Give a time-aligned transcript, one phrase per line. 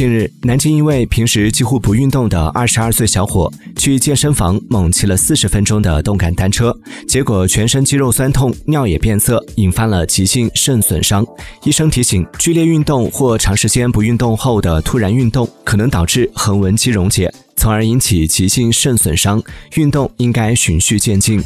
[0.00, 6.74] 近日南京一位平时几乎不运动的二十二岁小伙去健身房猛骑了四十分钟的动感单车
[7.06, 11.22] 结果全身肌肉酸痛尿也变色引发了急性肾损伤。
[11.64, 19.42] 医生提醒剧烈运动或长时间不运动后的突然运动可能导致横纹肌溶解从而引起急性肾损伤
[19.74, 21.44] 运动应该循序渐进。